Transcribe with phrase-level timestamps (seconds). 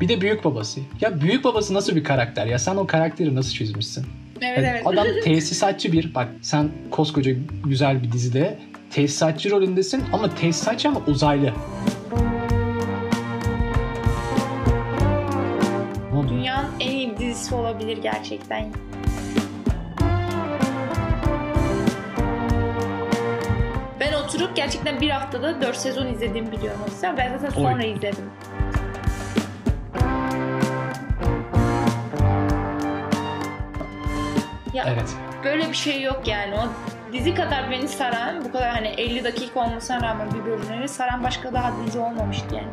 [0.00, 0.80] Bir de büyük babası.
[1.00, 2.58] Ya büyük babası nasıl bir karakter ya?
[2.58, 4.06] Sen o karakteri nasıl çizmişsin?
[4.40, 4.86] Evet evet.
[4.86, 6.14] Adam tesisatçı bir.
[6.14, 7.32] Bak sen koskoca
[7.64, 8.58] güzel bir dizide
[8.90, 11.52] tesisatçı rolündesin ama tesisatçı ama uzaylı.
[16.28, 18.72] Dünyanın en iyi dizisi olabilir gerçekten.
[24.00, 26.80] Ben oturup gerçekten bir haftada 4 sezon izlediğimi biliyorum.
[27.02, 27.72] Ben zaten Oy.
[27.72, 28.24] sonra izledim.
[34.80, 35.16] Ya Evet.
[35.44, 36.54] böyle bir şey yok yani.
[36.54, 36.68] O
[37.12, 41.52] dizi kadar beni saran, bu kadar hani 50 dakika olmasına rağmen bir bölümleri saran başka
[41.54, 42.68] daha dizi olmamıştı yani.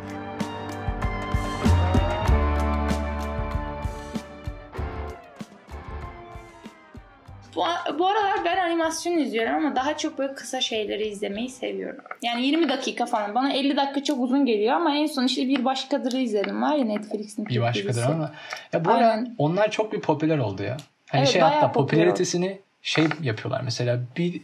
[7.56, 7.62] Bu,
[7.98, 12.04] bu aralar ben animasyon izliyorum ama daha çok böyle kısa şeyleri izlemeyi seviyorum.
[12.22, 13.34] Yani 20 dakika falan.
[13.34, 16.84] Bana 50 dakika çok uzun geliyor ama en son işte bir başkadırı izledim var ya
[16.84, 18.06] Netflix'in Bir Türk başkadır dizisi.
[18.06, 18.30] ama.
[18.72, 19.34] Ya bu ara Aynen.
[19.38, 20.76] onlar çok bir popüler oldu ya.
[21.08, 23.60] Hani Evet, şey hatta popülaritesini şey yapıyorlar.
[23.60, 24.40] Mesela bir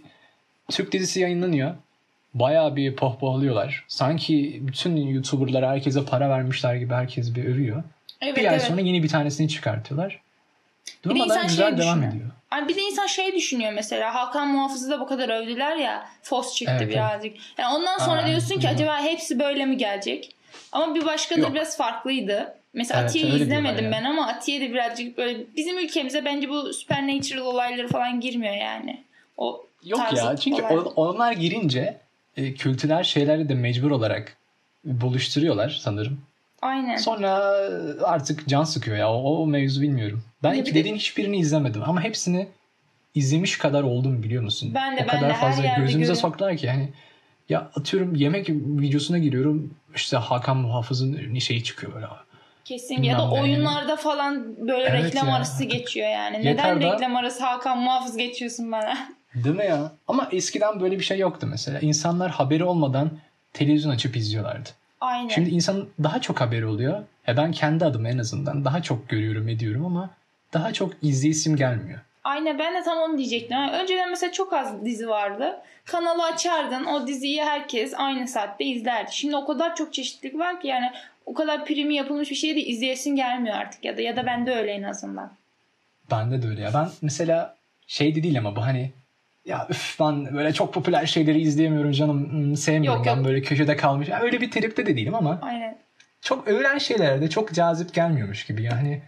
[0.71, 1.75] Türk dizisi yayınlanıyor.
[2.35, 3.85] Bayağı bir pohpohluyorlar.
[3.89, 7.83] Sanki bütün YouTuber'lara herkese para vermişler gibi herkes bir övüyor.
[8.21, 8.63] Evet, bir ay evet.
[8.63, 10.21] sonra yeni bir tanesini çıkartıyorlar.
[11.03, 12.31] Durmadan güzel şey devam ediyor.
[12.51, 16.55] Ay bir de insan şey düşünüyor mesela Hakan Muhafız'ı da bu kadar övdüler ya Fos
[16.55, 17.37] çıktı Evet, birazcık.
[17.59, 20.37] Yani ondan sonra Aa, diyorsun ki acaba hepsi böyle mi gelecek?
[20.73, 21.55] Ama bir başkadır Yok.
[21.55, 22.55] biraz farklıydı.
[22.75, 27.43] Mesela Evet, Atiye'yi izlemedim ben ama Atiye de birazcık böyle bizim ülkemize bence bu supernatural
[27.47, 29.05] olayları falan girmiyor yani.
[29.37, 30.83] O Yok ya çünkü olaylar.
[30.85, 31.99] o- onlar girince
[32.37, 34.37] e, kültürel şeyleri de mecbur olarak
[34.85, 36.21] buluşturuyor sanırım.
[36.63, 36.97] Aynen.
[36.97, 37.31] Sonra
[38.03, 39.13] artık can sıkıyor ya.
[39.13, 40.23] O, o mevzu bilmiyorum.
[40.43, 42.49] Ben iki bir de- dediğin hiçbirini izlemedim ama hepsini
[43.15, 44.73] izlemiş kadar oldum biliyor musun?
[44.75, 46.31] Ben de, o ben kadar de her fazla yerde gözümüze görüyorum.
[46.31, 46.89] soktular ki hani
[47.49, 52.07] ya atıyorum yemek videosuna giriyorum işte Hakan Muhafız'ın şeyi çıkıyor böyle.
[52.65, 53.07] Kesinlikle.
[53.07, 55.35] Ya da oyunlarda falan böyle Evet reklam ya.
[55.35, 56.47] arası geçiyor yani.
[56.47, 58.99] Yeter Neden da- reklam arası Hakan Muhafız geçiyorsun bana?
[59.35, 59.93] Değil mi ya?
[60.09, 61.81] Ama eskiden böyle bir şey yoktu mesela.
[61.81, 63.11] İnsanlar haberi olmadan
[63.53, 64.69] televizyon açıp izliyorlardı.
[65.01, 65.29] Aynen.
[65.29, 67.03] Şimdi insan daha çok haberi oluyor.
[67.27, 70.11] Ya ben kendi adıma en azından daha çok görüyorum ediyorum ama
[70.53, 72.01] daha çok izleyisim gelmiyor.
[72.25, 73.57] Aynen ben de tam onu diyecektim.
[73.57, 75.57] Yani önceden mesela çok az dizi vardı.
[75.85, 79.11] Kanalı açardın o diziyi herkes aynı saatte izlerdi.
[79.15, 80.91] Şimdi o kadar çok çeşitlilik var ki yani
[81.27, 84.55] o kadar primi yapılmış bir şeyi de izleyesin gelmiyor artık ya da ya da bende
[84.55, 85.33] öyle en azından.
[86.11, 86.71] Bende de öyle ya.
[86.75, 88.91] Ben mesela şey de değil ama bu hani
[89.47, 93.25] ya üf ben böyle çok popüler şeyleri izleyemiyorum canım hmm, sevmiyorum Yok, ben yok.
[93.25, 94.09] böyle köşede kalmış.
[94.09, 95.79] Ya öyle bir tripte de değilim ama Aynen.
[96.21, 99.03] çok övülen şeyler de çok cazip gelmiyormuş gibi yani.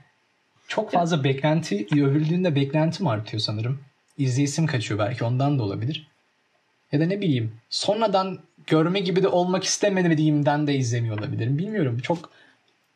[0.68, 3.80] Çok fazla beklenti, övüldüğünde beklentim artıyor sanırım.
[4.18, 6.06] İzleyisim kaçıyor belki ondan da olabilir.
[6.92, 11.58] Ya da ne bileyim sonradan görme gibi de olmak istemediğimden de izlemiyor olabilirim.
[11.58, 12.30] Bilmiyorum çok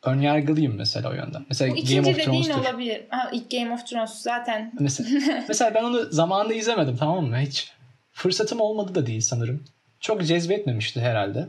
[0.03, 1.45] önyargılıyım mesela o yönden.
[1.49, 2.61] Mesela Bu Game ikinci of dediğin Thrones'tur.
[2.61, 3.01] olabilir.
[3.09, 4.71] Ha, ilk Game of Thrones zaten.
[4.79, 5.09] Mesela,
[5.47, 7.37] mesela ben onu zamanında izlemedim tamam mı?
[7.37, 7.71] Hiç
[8.11, 9.63] fırsatım olmadı da değil sanırım.
[9.99, 11.47] Çok cezbetmemişti herhalde.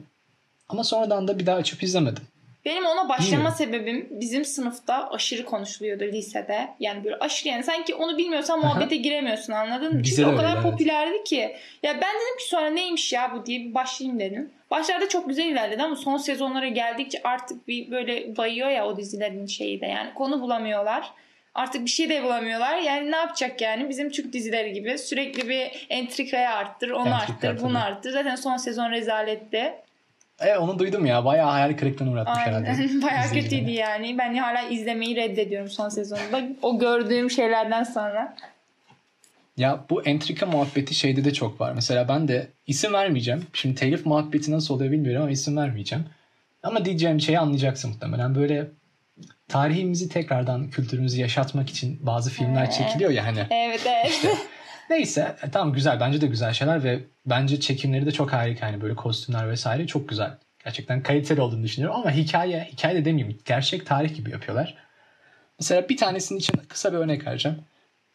[0.68, 2.22] Ama sonradan da bir daha açıp izlemedim.
[2.64, 3.54] Benim ona başlama Bilmiyorum.
[3.56, 6.68] sebebim bizim sınıfta aşırı konuşuluyordu lisede.
[6.80, 10.02] Yani böyle aşırı yani sanki onu bilmiyorsan muhabbete giremiyorsun anladın mı?
[10.02, 10.62] Çünkü o kadar evet.
[10.62, 11.56] popülerdi ki.
[11.82, 14.50] Ya ben dedim ki sonra neymiş ya bu diye bir başlayayım dedim.
[14.70, 19.46] Başlarda çok güzel ilerledi ama son sezonlara geldikçe artık bir böyle bayıyor ya o dizilerin
[19.46, 21.12] şeyi de yani konu bulamıyorlar.
[21.54, 22.78] Artık bir şey de bulamıyorlar.
[22.78, 23.88] Yani ne yapacak yani?
[23.88, 27.82] Bizim Türk dizileri gibi sürekli bir entrikaya arttır, onu Entrika arttır, bunu tabii.
[27.82, 28.10] arttır.
[28.10, 29.74] Zaten son sezon rezaletti.
[30.44, 31.24] E onu duydum ya.
[31.24, 32.68] Bayağı hayal kırıklığına uğratmış herhalde.
[32.68, 33.02] Aynen.
[33.02, 33.42] Bayağı izleyicileri.
[33.44, 34.18] kötüydü yani.
[34.18, 36.42] Ben hala izlemeyi reddediyorum son sezonunda.
[36.62, 38.36] O gördüğüm şeylerden sonra.
[39.56, 41.72] Ya bu entrika muhabbeti şeyde de çok var.
[41.72, 43.46] Mesela ben de isim vermeyeceğim.
[43.52, 46.04] Şimdi telif muhabbeti nasıl oluyor bilmiyorum ama isim vermeyeceğim.
[46.62, 48.34] Ama diyeceğim şeyi anlayacaksın muhtemelen.
[48.34, 48.66] Böyle
[49.48, 53.46] tarihimizi tekrardan kültürümüzü yaşatmak için bazı filmler çekiliyor ya hani.
[53.50, 54.20] Evet evet.
[54.90, 58.80] Neyse e, tamam güzel bence de güzel şeyler ve bence çekimleri de çok harika hani
[58.80, 60.38] böyle kostümler vesaire çok güzel.
[60.64, 64.76] Gerçekten kaliteli olduğunu düşünüyorum ama hikaye, hikaye de demeyeyim gerçek tarih gibi yapıyorlar.
[65.58, 67.58] Mesela bir tanesinin için kısa bir örnek vereceğim.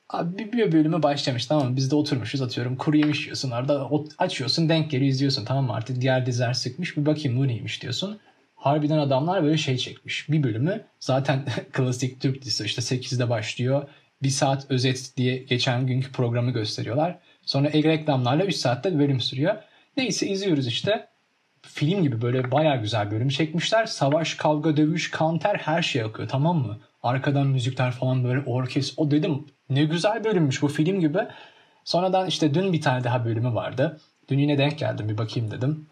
[0.09, 1.75] Abi bir, bölümü başlamış tamam mı?
[1.75, 5.73] Biz de oturmuşuz atıyorum kuru yemiş yiyorsun orada açıyorsun denk geliyor izliyorsun tamam mı?
[5.73, 8.19] Artık diğer diziler sıkmış bir bakayım bu neymiş diyorsun.
[8.55, 10.29] Harbiden adamlar böyle şey çekmiş.
[10.29, 13.87] Bir bölümü zaten klasik Türk dizisi işte 8'de başlıyor.
[14.23, 17.19] Bir saat özet diye geçen günkü programı gösteriyorlar.
[17.45, 19.55] Sonra ek reklamlarla 3 saatte bir bölüm sürüyor.
[19.97, 21.07] Neyse izliyoruz işte.
[21.61, 23.85] Film gibi böyle bayağı güzel bölüm çekmişler.
[23.85, 26.79] Savaş, kavga, dövüş, kanter her şey akıyor tamam mı?
[27.03, 28.93] Arkadan müzikler falan böyle orkes.
[28.97, 31.19] O dedim ne güzel bölümmüş bu film gibi.
[31.83, 33.99] Sonradan işte dün bir tane daha bölümü vardı.
[34.29, 35.87] Dün yine denk geldim bir bakayım dedim.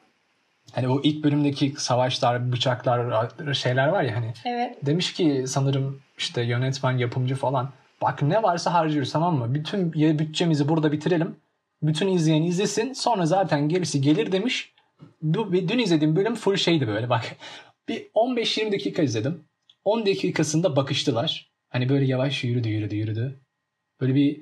[0.71, 4.33] Hani o ilk bölümdeki savaşlar, bıçaklar, şeyler var ya hani.
[4.45, 4.85] Evet.
[4.85, 7.71] Demiş ki sanırım işte yönetmen, yapımcı falan.
[8.05, 9.53] Bak ne varsa harcıyoruz tamam mı?
[9.53, 11.35] Bütün bütçemizi burada bitirelim.
[11.81, 12.93] Bütün izleyen izlesin.
[12.93, 14.73] Sonra zaten gerisi gelir demiş.
[15.21, 17.35] Bu, dün izlediğim bölüm full şeydi böyle bak.
[17.89, 19.43] Bir 15-20 dakika izledim.
[19.83, 21.51] 10 dakikasında bakıştılar.
[21.69, 23.39] Hani böyle yavaş yürüdü yürüdü yürüdü.
[24.01, 24.41] Böyle bir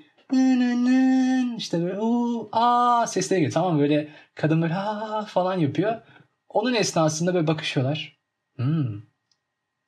[1.58, 3.54] işte böyle o aa sesleri geliyor.
[3.54, 6.02] Tamam böyle kadın böyle ha falan yapıyor.
[6.50, 8.18] Onun esnasında böyle bakışıyorlar.
[8.56, 9.02] Hmm,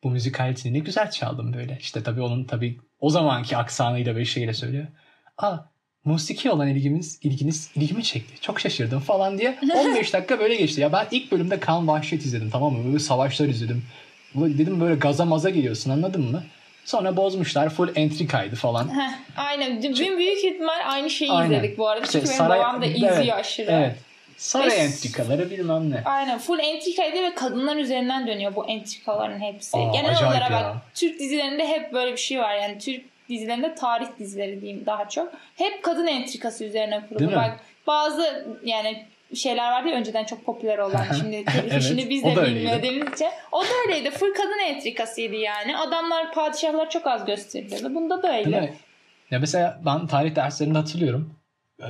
[0.06, 1.78] bu müzik aletini ne güzel çaldım böyle.
[1.82, 4.88] İşte tabii onun tabii o zamanki aksanıyla böyle şeyle söylüyor.
[5.38, 5.58] Aa
[6.04, 8.42] musiki olan ilgimiz, ilginiz ilgimi çekti.
[8.42, 10.82] Çok şaşırdım falan diye 15 dakika böyle geçti.
[10.82, 12.86] Ya ben ilk bölümde Kan Vahşet izledim tamam mı?
[12.88, 13.84] Böyle savaşlar izledim.
[14.36, 16.44] Dedim böyle gaza maza geliyorsun anladın mı?
[16.86, 17.70] Sonra bozmuşlar.
[17.70, 19.00] Full entrikaydı falan.
[19.00, 19.84] Heh, aynen.
[19.84, 21.58] Dün büyük ihtimal aynı şeyi aynen.
[21.58, 22.06] izledik bu arada.
[22.06, 23.72] Çünkü işte, benim saray, babam da izliyor evet, aşırı.
[23.72, 23.96] Evet.
[24.38, 26.02] Saray ve, entrikaları bilmem ne.
[26.06, 26.40] Aynen.
[26.40, 29.78] Full entrikaydı ve kadınlar üzerinden dönüyor bu entrikaların hepsi.
[29.78, 30.62] Aa, Genel olarak ya.
[30.62, 32.56] bak Türk dizilerinde hep böyle bir şey var.
[32.56, 35.34] Yani Türk dizilerinde tarih dizileri diyeyim daha çok.
[35.56, 37.36] Hep kadın entrikası üzerine kurulu.
[37.36, 39.06] Bak bazı yani
[39.36, 41.06] şeyler vardı ya önceden çok popüler olan.
[41.20, 43.28] Şimdi telif evet, işini biz de bilmediğimiz için.
[43.52, 44.12] O da öyleydi.
[44.12, 45.78] Full kadın entrikasıydı yani.
[45.78, 47.96] Adamlar padişahlar çok az gösterilirdi.
[47.96, 48.74] Bunda da öyle.
[49.32, 51.36] Ya mesela ben tarih derslerinde hatırlıyorum.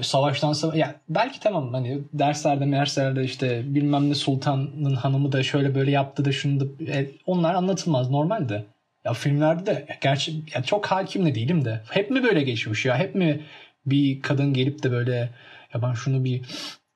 [0.01, 5.75] Savaştan sonra ya belki tamam hani derslerde derslerde işte bilmem ne sultanın hanımı da şöyle
[5.75, 8.65] böyle yaptı da şunu da e, onlar anlatılmaz normalde.
[9.05, 12.97] Ya filmlerde de gerçi ya çok hakim de değilim de hep mi böyle geçmiş ya
[12.97, 13.41] hep mi
[13.85, 15.29] bir kadın gelip de böyle
[15.73, 16.41] ya ben şunu bir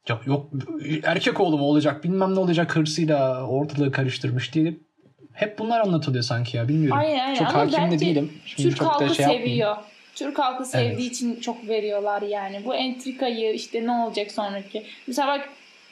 [0.10, 0.50] ya yok
[1.04, 4.74] erkek oğlu mu olacak bilmem ne olacak hırsıyla ortalığı karıştırmış diye
[5.34, 7.00] hep bunlar anlatılıyor sanki ya bilmiyorum.
[7.00, 7.36] Aynen, aynen.
[7.36, 8.32] Çok Ama hakim de değilim.
[8.46, 9.78] Şimdi Türk halkı şey seviyor.
[10.20, 11.16] Türk halkı sevdiği evet.
[11.16, 12.66] için çok veriyorlar yani.
[12.66, 14.84] Bu entrikayı işte ne olacak sonraki.
[15.08, 15.50] Mesela bak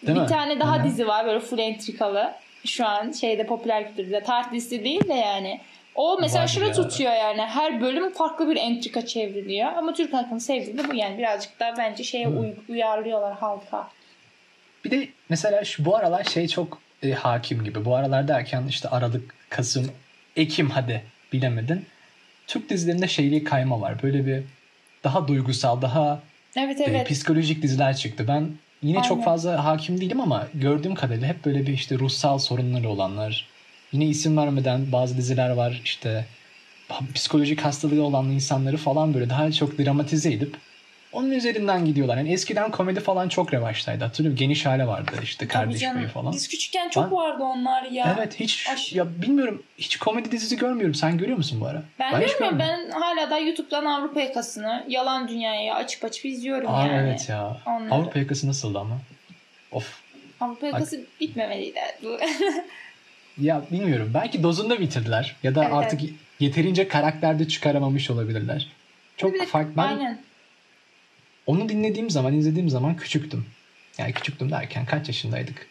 [0.08, 0.28] Değil bir mi?
[0.28, 0.86] tane daha Aynen.
[0.86, 2.34] dizi var böyle full entrikalı.
[2.66, 4.24] Şu an şeyde popüler kültürde.
[4.24, 5.62] Tarih dizisi değil de yani.
[5.96, 7.42] O mesela şunu tutuyor yani.
[7.42, 9.74] Her bölüm farklı bir entrika çevriliyor.
[9.74, 11.18] Ama Türk halkının sevdiği de bu yani.
[11.18, 13.88] Birazcık daha bence şeye uy- uyarlıyorlar halka.
[14.86, 17.86] Bir de mesela şu bu aralar şey çok e, hakim gibi.
[17.86, 19.92] Bu aralar derken işte Aralık, Kasım,
[20.36, 21.04] Ekim hadi
[21.34, 21.86] bilemedin.
[22.48, 24.04] Türk dizilerinde şeyliği kayma var.
[24.04, 24.44] Böyle bir
[25.04, 26.20] daha duygusal, daha
[26.56, 27.02] evet, evet.
[27.02, 28.26] E, psikolojik diziler çıktı.
[28.28, 28.50] Ben
[28.82, 29.10] yine Aynen.
[29.10, 33.48] çok fazla hakim değilim ama gördüğüm kadarıyla hep böyle bir işte ruhsal sorunları olanlar.
[33.92, 36.26] Yine isim vermeden bazı diziler var işte
[37.14, 40.58] psikolojik hastalığı olan insanları falan böyle daha çok dramatize edip
[41.12, 42.18] onun üzerinden gidiyorlar.
[42.18, 44.04] Yani eskiden komedi falan çok revaçtaydı.
[44.04, 46.34] Hatırlıyorum geniş hale vardı işte kardeş Bey'i falan.
[46.34, 48.16] Biz küçükken çok ben, vardı onlar ya.
[48.18, 48.94] Evet hiç Aş...
[48.94, 50.96] ya bilmiyorum hiç komedi dizisi görmüyorum.
[50.96, 51.84] Sen görüyor musun bu ara?
[52.00, 52.60] Ben, ben görmüyorum.
[52.60, 57.08] Ben hala da YouTube'dan Avrupa Yakası'nı, Yalan Dünya'yı açıp açıp izliyorum Aa, yani.
[57.08, 57.58] Evet ya.
[57.66, 57.94] Onları.
[57.94, 58.98] Avrupa Yakası nasıldı ama?
[59.72, 60.00] Of.
[60.42, 61.06] Avrupa Yakası Bak...
[61.22, 61.80] bitmemeliydi.
[63.38, 64.12] ya bilmiyorum.
[64.14, 65.36] Belki dozunda bitirdiler.
[65.44, 66.14] Ya da evet, artık evet.
[66.40, 68.68] yeterince karakterde çıkaramamış olabilirler.
[69.18, 69.78] Çok farklı.
[69.78, 70.27] Ben Aynen
[71.48, 73.46] onu dinlediğim zaman, izlediğim zaman küçüktüm.
[73.98, 75.68] Yani küçüktüm derken kaç yaşındaydık?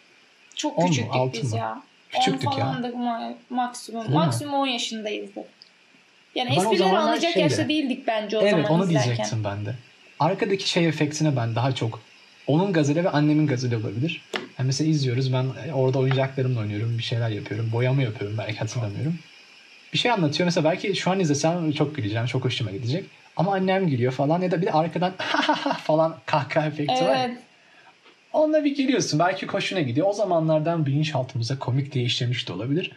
[0.55, 1.58] Çok küçüktük mu, biz mı?
[1.58, 1.82] ya.
[2.11, 3.34] Küçüktük 10 falandık ya.
[3.50, 4.05] maksimum.
[4.05, 4.58] Değil maksimum mi?
[4.58, 5.44] 10 yaşındayızdık.
[6.34, 9.06] Yani ben esprileri anlayacak şeyde, yaşta değildik bence o evet, zaman Evet onu izlerken.
[9.06, 9.75] diyecektim ben de.
[10.20, 12.00] Arkadaki şey efektine ben daha çok
[12.46, 14.23] onun gazeli ve annemin gazeli olabilir.
[14.34, 17.73] Yani mesela izliyoruz ben orada oyuncaklarımla oynuyorum bir şeyler yapıyorum.
[17.73, 19.19] Boyama yapıyorum belki hatırlamıyorum.
[19.93, 23.04] Bir şey anlatıyor mesela belki şu an izlesem çok güleceğim çok hoşuma gidecek.
[23.37, 25.12] Ama annem gülüyor falan ya da bir de arkadan
[25.85, 27.09] falan kahkaha efekti evet.
[27.09, 27.31] var.
[28.33, 29.19] Onunla bir gülüyorsun.
[29.19, 30.07] Belki hoşuna gidiyor.
[30.09, 32.93] O zamanlardan bilinçaltımıza komik diye işlemiş de olabilir.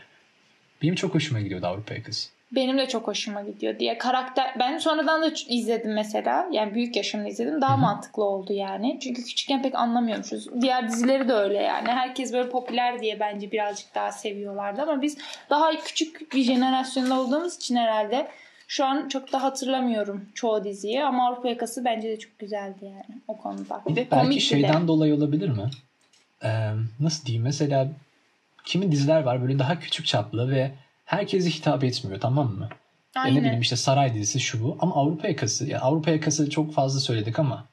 [0.81, 2.29] Benim çok hoşuma gidiyordu Avrupa Yakası.
[2.51, 7.27] Benim de çok hoşuma gidiyor diye karakter ben sonradan da izledim mesela yani büyük yaşımda
[7.27, 7.81] izledim daha Hı-hı.
[7.81, 13.01] mantıklı oldu yani çünkü küçükken pek anlamıyormuşuz diğer dizileri de öyle yani herkes böyle popüler
[13.01, 15.17] diye bence birazcık daha seviyorlardı ama biz
[15.49, 18.27] daha küçük bir jenerasyonda olduğumuz için herhalde
[18.69, 23.21] şu an çok da hatırlamıyorum çoğu diziyi ama Avrupa Yakası bence de çok güzeldi yani
[23.27, 23.81] o konuda.
[23.87, 24.87] Bir de belki şeyden de.
[24.87, 25.69] dolayı olabilir mi?
[26.43, 27.87] Ee, nasıl diyeyim mesela
[28.65, 30.71] kimi diziler var böyle daha küçük çaplı ve
[31.05, 32.69] herkese hitap etmiyor tamam mı?
[33.15, 33.29] Aynen.
[33.29, 36.73] Ya ne bileyim işte Saray dizisi şu bu ama Avrupa Yakası ya Avrupa Yakası çok
[36.73, 37.65] fazla söyledik ama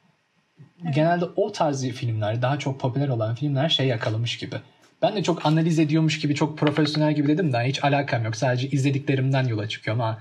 [0.84, 0.94] evet.
[0.94, 4.56] genelde o tarz filmler daha çok popüler olan filmler şey yakalamış gibi.
[5.02, 8.36] Ben de çok analiz ediyormuş gibi çok profesyonel gibi dedim de hiç alakam yok.
[8.36, 10.18] Sadece izlediklerimden yola çıkıyorum ama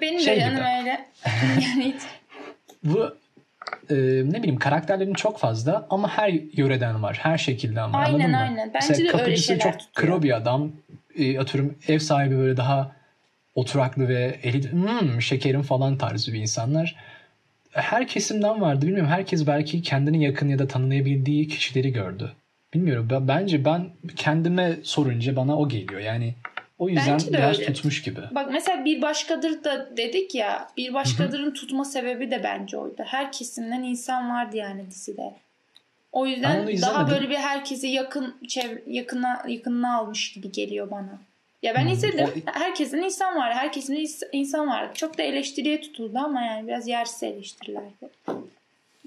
[0.00, 0.64] benim şey de canım gibi.
[0.78, 1.08] öyle.
[1.60, 2.02] yani hiç.
[2.84, 3.16] Bu
[3.90, 7.18] e, ne bileyim karakterlerin çok fazla ama her yöreden var.
[7.22, 8.04] Her şekilden var.
[8.04, 8.36] Aynen mı?
[8.36, 8.70] aynen.
[8.74, 10.72] Bence Mesela de öyle şeyler çok kro bir adam.
[11.18, 12.92] E, atıyorum ev sahibi böyle daha
[13.54, 16.96] oturaklı ve eli hmm, şekerim falan tarzı bir insanlar.
[17.70, 18.86] Her kesimden vardı.
[18.86, 22.32] Bilmiyorum herkes belki kendini yakın ya da tanıyabildiği kişileri gördü.
[22.74, 26.00] bilmiyorum ben, bence ben kendime sorunca bana o geliyor.
[26.00, 26.34] Yani
[26.78, 27.72] o yüzden Bence de biraz öyle.
[27.72, 28.20] tutmuş gibi.
[28.30, 30.68] Bak mesela Bir Başkadır da dedik ya.
[30.76, 33.02] Bir Başkadır'ın tutma sebebi de bence oydu.
[33.06, 35.34] Her kesimden insan vardı yani dizide.
[36.12, 41.18] O yüzden daha böyle bir herkese yakın çev yakına yakınına almış gibi geliyor bana.
[41.62, 42.26] Ya ben Hmm, izledim.
[42.46, 43.54] o- Herkesin insan vardı.
[43.58, 44.90] Herkesin ins- insan vardı.
[44.94, 48.08] Çok da eleştiriye tutuldu ama yani biraz yersiz eleştirilerdi.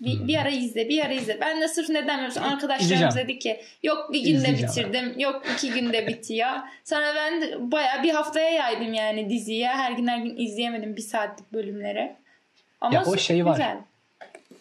[0.02, 1.38] Bir, bir ara izle, bir ara izle.
[1.42, 6.08] Ben de sırf neden biliyorsun arkadaşlarımız dedi ki yok bir günde bitirdim, yok iki günde
[6.08, 6.50] bitiyor.
[6.84, 9.68] Sonra ben de bayağı bir haftaya yaydım yani diziyi.
[9.68, 12.16] Her gün her gün izleyemedim bir saatlik bölümleri.
[12.82, 13.52] Ama Ya o şey var.
[13.52, 13.78] güzel.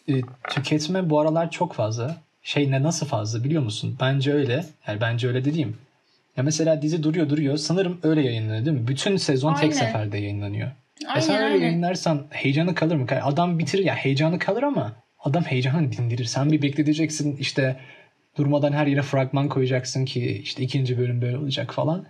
[0.08, 2.16] E, tüketme bu aralar çok fazla.
[2.42, 3.96] Şey ne nasıl fazla biliyor musun?
[4.00, 4.64] Bence öyle.
[4.86, 5.76] Yani bence öyle dediğim.
[6.36, 7.56] Ya mesela dizi duruyor duruyor.
[7.56, 8.88] Sanırım öyle yayınlanıyor değil mi?
[8.88, 9.74] Bütün sezon tek Aynen.
[9.74, 10.70] seferde yayınlanıyor.
[11.06, 11.64] Aynen ya sen öyle aynen.
[11.66, 13.06] yayınlarsan heyecanı kalır mı?
[13.22, 14.92] Adam bitirir ya heyecanı kalır ama
[15.24, 16.24] adam heyecanı dindirir.
[16.24, 17.76] Sen bir bekleteceksin işte
[18.36, 22.06] durmadan her yere fragman koyacaksın ki işte ikinci bölüm böyle olacak falan.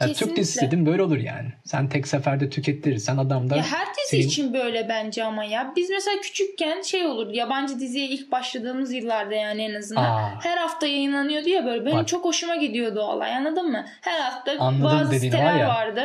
[0.00, 1.48] Ya Türk dizisi dedim böyle olur yani.
[1.64, 5.72] Sen tek seferde tükettirirsen adam da Ya her dizi senin- için böyle bence ama ya.
[5.76, 10.02] Biz mesela küçükken şey olur yabancı diziye ilk başladığımız yıllarda yani en azından.
[10.04, 10.38] Aa.
[10.44, 11.86] Her hafta yayınlanıyordu ya böyle.
[11.86, 12.08] Benim Bak.
[12.08, 13.86] çok hoşuma gidiyordu o olay anladın mı?
[14.00, 15.68] Her hafta Anladım bazı siteler var ya.
[15.68, 16.02] vardı.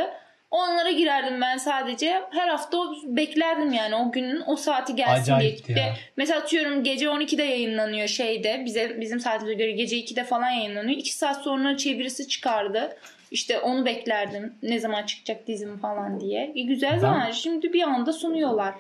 [0.52, 2.22] Onlara girerdim ben sadece.
[2.32, 5.86] Her hafta beklerdim yani o günün o saati gelsin Acayipti diye.
[5.86, 5.94] ya.
[6.18, 8.64] Mesela atıyorum gece 12'de yayınlanıyor şeyde.
[8.66, 10.98] Bize bizim saatimize göre gece 2'de falan yayınlanıyor.
[11.00, 12.98] 2 saat sonra çevirisi çıkardı.
[13.32, 14.54] İşte onu beklerdim.
[14.64, 16.52] Ne zaman çıkacak dizim falan diye.
[16.56, 17.32] E, güzel Ben- zaman.
[17.32, 18.74] Şimdi bir anda sunuyorlar.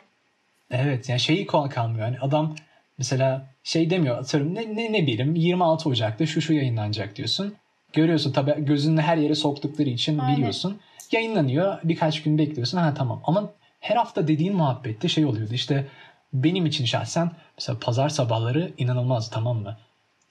[0.71, 2.05] Evet yani şeyi kal- kalmıyor.
[2.07, 2.55] Yani adam
[2.97, 7.55] mesela şey demiyor atıyorum ne, ne, ne bileyim 26 Ocak'ta şu şu yayınlanacak diyorsun.
[7.93, 10.37] Görüyorsun tabii gözünü her yere soktukları için Aynen.
[10.37, 10.79] biliyorsun.
[11.11, 13.21] Yayınlanıyor birkaç gün bekliyorsun ha tamam.
[13.23, 13.49] Ama
[13.79, 15.87] her hafta dediğin muhabbette şey oluyordu işte
[16.33, 19.77] benim için şahsen mesela pazar sabahları inanılmaz tamam mı?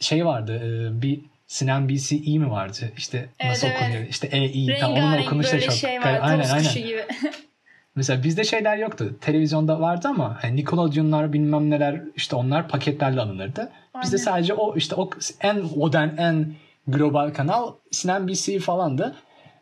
[0.01, 2.93] Şey vardı e, bir Sinan BCE mi vardı?
[2.97, 3.83] İşte Evet, nasıl evet.
[3.83, 4.09] okunuyor?
[4.09, 4.79] İşte E-I.
[4.81, 5.75] Tamam, onun Rengarenk okunuşu da çok.
[5.75, 6.19] şey var.
[6.23, 6.75] aynen aynen.
[6.75, 7.05] gibi.
[7.95, 9.17] Mesela bizde şeyler yoktu.
[9.21, 13.73] Televizyonda vardı ama hani Nickelodeon'lar bilmem neler işte onlar paketlerle alınırdı.
[14.03, 16.55] Bizde sadece o işte o en modern en
[16.87, 19.17] global kanal CNBC falandı.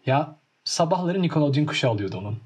[0.06, 2.38] Ya sabahları Nickelodeon kuşu alıyordu onun.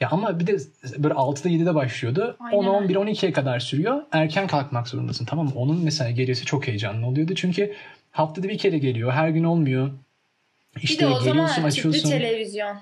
[0.00, 0.58] Ya ama bir de
[0.98, 2.36] böyle 6'da 7'de başlıyordu.
[2.40, 3.10] Aynen 10, 11, öyle.
[3.10, 4.02] 12'ye kadar sürüyor.
[4.12, 5.52] Erken kalkmak zorundasın tamam mı?
[5.56, 7.34] Onun mesela gecesi çok heyecanlı oluyordu.
[7.34, 7.74] Çünkü
[8.10, 9.12] haftada bir kere geliyor.
[9.12, 9.90] Her gün olmuyor.
[10.82, 12.10] İşte bir de o zaman geliyorsun tüplü açıyorsun.
[12.10, 12.76] televizyon.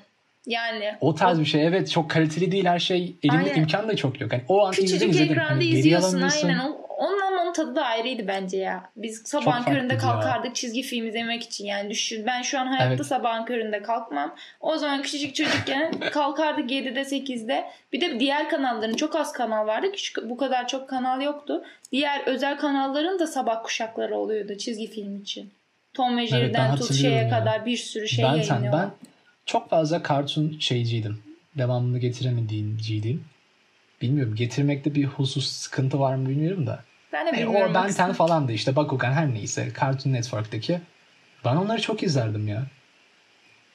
[0.46, 3.16] Yani O tarz bir şey evet çok kaliteli değil her şey.
[3.22, 3.54] Elinde Aynen.
[3.54, 4.32] imkan da çok yok.
[4.32, 5.30] Hani o an küçücük izledin.
[5.32, 6.58] ekranda Hani izliyorsun aynen.
[6.58, 6.87] O,
[7.58, 8.90] tadı da ayrıydı bence ya.
[8.96, 10.20] Biz sabahın köründe farklıydı ya.
[10.20, 11.66] kalkardık çizgi film izlemek için.
[11.66, 13.06] Yani düşün ben şu an hayatta Evet.
[13.06, 14.34] sabahın köründe kalkmam.
[14.60, 17.64] O zaman küçücük çocukken kalkardık 7'de 8'de.
[17.92, 21.64] Bir de diğer kanalların çok az kanal vardı ki bu kadar çok kanal yoktu.
[21.92, 25.50] Diğer özel kanalların da sabah kuşakları oluyordu çizgi film için.
[25.94, 27.30] Tom ve Jerry'den tut hatırlıyorum şeye ya.
[27.30, 28.82] kadar bir sürü şey ben sen yayınlıyorlar.
[28.82, 28.90] ben
[29.46, 31.22] çok fazla kartun şeyciydim.
[31.58, 33.24] Devamını getiremediğimciydim.
[34.02, 36.84] Bilmiyorum getirmekte bir husus sıkıntı var mı bilmiyorum da.
[37.12, 37.70] Ben de E, bilmiyorum.
[37.70, 40.80] o Ben 10 falandı işte Bakugan her neyse Cartoon Network'taki.
[41.44, 42.62] Ben onları çok izlerdim ya.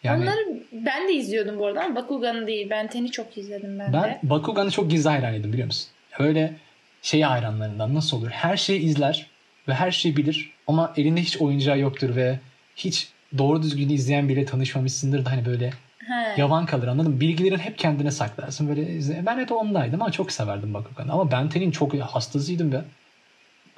[0.03, 2.67] Yani Onları ben de izliyordum bu arada ama Bakugan'ı değil.
[2.69, 4.19] Ben Ten'i çok izledim ben, Ben de.
[4.23, 5.87] Bakugan'ı çok gizli hayranıydım biliyor musun?
[6.19, 6.53] Öyle
[7.01, 8.29] şey hayranlarından nasıl olur?
[8.29, 9.27] Her şeyi izler
[9.67, 12.39] ve her şeyi bilir ama elinde hiç oyuncağı yoktur ve
[12.75, 16.41] hiç doğru düzgün izleyen biriyle tanışmamışsındır da hani böyle He.
[16.41, 17.19] yavan kalır anladın mı?
[17.19, 19.23] Bilgilerin hep kendine saklarsın böyle izle.
[19.25, 22.81] Ben hep ondaydım ama çok severdim Bakugan'ı ama Ben 10'in çok hastasıydım be.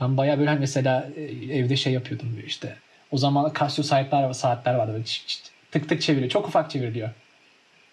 [0.01, 1.21] Ben bayağı böyle hani mesela e,
[1.57, 2.75] evde şey yapıyordum işte.
[3.11, 6.29] O zaman Casio saatler, saatler vardı böyle çıt çıt, tık tık çeviriyor.
[6.31, 7.09] Çok ufak çevriliyor.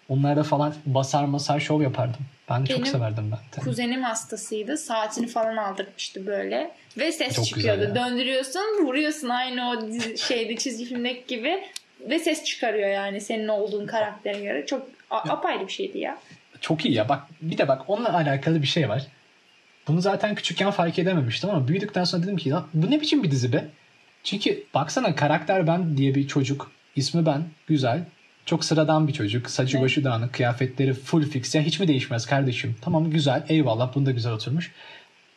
[0.09, 2.21] Onlarda falan basar masar şov yapardım.
[2.49, 3.37] Ben de çok severdim ben.
[3.61, 3.65] de.
[3.65, 4.77] Kuzenim hastasıydı.
[4.77, 6.71] Saatini falan aldırmıştı böyle.
[6.97, 7.95] Ve ses Çok çıkıyordu.
[7.95, 11.63] Döndürüyorsun, vuruyorsun aynı o dizi, şeyde çizgi filmdeki gibi.
[12.09, 14.65] Ve ses çıkarıyor yani senin olduğun karaktere göre.
[14.65, 16.17] Çok a- apayrı bir şeydi ya.
[16.61, 17.09] Çok iyi ya.
[17.09, 19.03] Bak bir de bak onunla alakalı bir şey var.
[19.87, 23.31] Bunu zaten küçükken fark edememiştim ama büyüdükten sonra dedim ki "Ya bu ne biçim bir
[23.31, 23.65] dizi be?
[24.23, 26.71] Çünkü baksana karakter ben diye bir çocuk.
[26.95, 27.43] ismi ben.
[27.67, 28.03] Güzel.
[28.45, 29.49] Çok sıradan bir çocuk.
[29.49, 29.83] Saçı Evet.
[29.85, 30.33] başı dağınık.
[30.33, 31.55] Kıyafetleri full fix.
[31.55, 32.75] Ya hiç mi değişmez kardeşim?
[32.81, 33.43] Tamam güzel.
[33.49, 33.95] Eyvallah.
[33.95, 34.71] Bunda güzel oturmuş.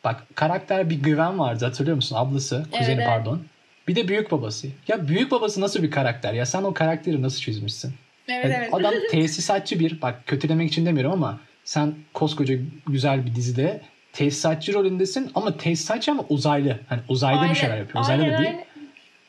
[0.03, 1.65] Bak karakter bir güven vardı.
[1.65, 2.15] Hatırlıyor musun?
[2.19, 2.65] Ablası.
[2.71, 3.07] Kuzeni evet.
[3.07, 3.41] pardon.
[3.87, 4.67] Bir de büyük babası.
[4.87, 6.33] Ya büyük babası nasıl bir karakter?
[6.33, 7.93] Ya sen o karakteri nasıl çizmişsin?
[8.27, 8.73] Evet Yani evet.
[8.73, 12.55] Adam tesisatçı bir bak kötülemek için demiyorum ama sen koskoca
[12.87, 13.81] güzel bir dizide
[14.17, 16.79] tesisatçı rolündesin ama tesisatçı ama uzaylı.
[16.89, 18.03] Hani uzayda Aynen, bir şeyler yapıyor.
[18.03, 18.49] Uzayda aynen, da değil.
[18.49, 18.65] aynen.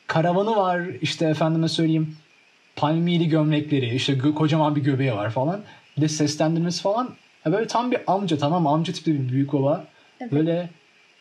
[0.07, 2.17] Karavanı var işte efendime söyleyeyim
[2.75, 5.61] palmiyeli gömlekleri işte gö- kocaman bir göbeği var falan.
[5.97, 7.15] Bir de seslendirmesi falan.
[7.45, 9.85] Ya böyle tam bir amca tamam amca tipi bir büyük baba.
[10.21, 10.31] Evet.
[10.31, 10.69] Böyle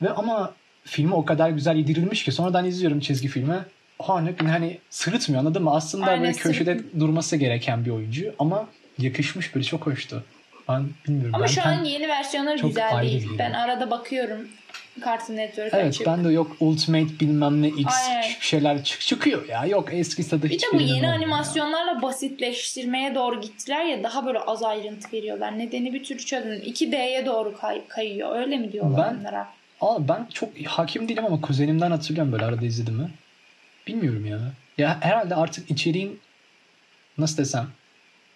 [0.02, 3.58] ve ama filmi o kadar güzel yedirilmiş ki sonradan izliyorum çizgi filmi.
[3.98, 5.70] o an hani sırıtmıyor anladın mı?
[5.74, 7.00] Aslında Aynen, böyle köşede sırıtmıyor.
[7.00, 10.24] durması gereken bir oyuncu ama yakışmış böyle çok hoştu.
[10.68, 11.34] Ben bilmiyorum.
[11.34, 13.28] Ama ben şu an yeni versiyonları güzel değil.
[13.32, 14.48] bir Ben arada bakıyorum.
[15.04, 16.06] Cartoon Network Evet açıp.
[16.06, 18.22] ben de yok Ultimate bilmem ne X Aynen.
[18.40, 19.66] şeyler çık çıkıyor ya.
[19.66, 21.10] Yok eski tadı Bir de hiç bu yeni olmuyor ya.
[21.14, 25.58] animasyonlarla basitleştirmeye doğru gittiler ya daha böyle az ayrıntı veriyorlar.
[25.58, 26.52] Nedeni bir türlü çözüm.
[26.52, 28.36] 2D'ye doğru kay- kayıyor.
[28.40, 29.48] Öyle mi diyorlar Ben- onlara?
[29.80, 33.10] Aa, ben çok hakim değilim ama kuzenimden hatırlıyorum böyle arada izledim mi?
[33.86, 34.38] Bilmiyorum ya.
[34.78, 36.20] Ya herhalde artık içeriğin
[37.18, 37.66] nasıl desem.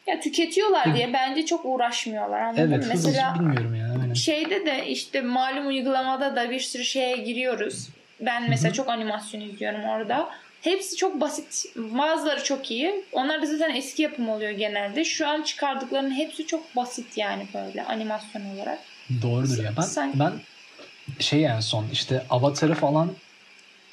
[0.07, 2.89] Ya tüketiyorlar diye bence çok uğraşmıyorlar anladın Evet mı?
[2.89, 3.87] Mesela bilmiyorum ya.
[4.03, 4.15] Aynen.
[4.15, 7.89] şeyde de işte malum uygulamada da bir sürü şeye giriyoruz.
[8.21, 10.29] Ben mesela çok animasyon izliyorum orada.
[10.61, 11.65] Hepsi çok basit.
[11.77, 13.05] Bazıları çok iyi.
[13.13, 15.05] Onlar da zaten eski yapım oluyor genelde.
[15.05, 18.79] Şu an çıkardıklarının hepsi çok basit yani böyle animasyon olarak.
[19.23, 19.73] Doğrudur ya.
[19.77, 20.33] Ben Sen- ben
[21.19, 23.11] şey en son işte Avatar'ı falan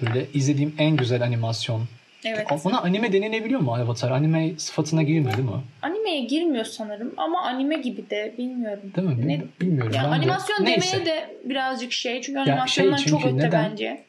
[0.01, 1.87] böyle izlediğim en güzel animasyon.
[2.25, 2.47] Evet.
[2.65, 4.11] Ona anime denilebiliyor mu Avatar?
[4.11, 5.55] Anime sıfatına girmiyor değil mi?
[5.81, 8.91] Animeye girmiyor sanırım ama anime gibi de bilmiyorum.
[8.95, 9.27] Değil mi?
[9.27, 9.91] Ne- Bilmiyorum.
[9.95, 10.91] Ya Ben de- animasyon Neyse.
[10.97, 12.21] demeye de birazcık şey.
[12.21, 13.71] Çünkü şey animasyondan çok çünkü öte neden?
[13.71, 14.03] bence.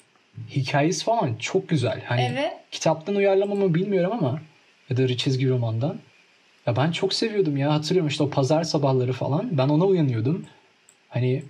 [0.51, 2.01] Hikayesi falan çok güzel.
[2.05, 2.53] Hani Evet.
[2.71, 4.41] kitaptan uyarlama mı bilmiyorum ama
[4.91, 5.97] ya da çizgi romandan.
[6.67, 7.73] Ya ben çok seviyordum ya.
[7.73, 9.59] Hatırlıyorum işte o pazar sabahları falan.
[9.59, 10.47] Ben ona uyanıyordum.
[11.09, 11.43] Hani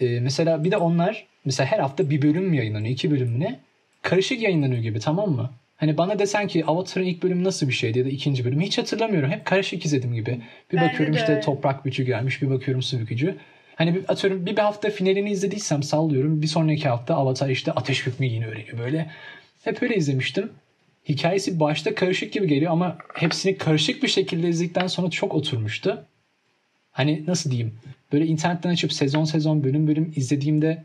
[0.00, 2.92] e, mesela bir de onlar mesela her hafta bir bölüm mü yayınlanıyor?
[2.92, 3.60] iki bölüm mü ne?
[4.02, 5.50] Karışık yayınlanıyor gibi tamam mı?
[5.84, 8.78] Hani bana desen ki Avatar'ın ilk bölümü nasıl bir şeydi ya da ikinci bölüm hiç
[8.78, 9.30] hatırlamıyorum.
[9.30, 10.40] Hep karışık izledim gibi.
[10.72, 13.36] Bir Bende bakıyorum işte toprak gücü gelmiş bir bakıyorum su bükücü.
[13.74, 16.42] Hani bir, atıyorum bir, bir hafta finalini izlediysem sallıyorum.
[16.42, 19.10] Bir sonraki hafta Avatar işte ateş yeni öğreniyor böyle.
[19.64, 20.50] Hep öyle izlemiştim.
[21.08, 26.04] Hikayesi başta karışık gibi geliyor ama hepsini karışık bir şekilde izledikten sonra çok oturmuştu.
[26.92, 27.74] Hani nasıl diyeyim?
[28.12, 30.84] Böyle internetten açıp sezon sezon bölüm bölüm izlediğimde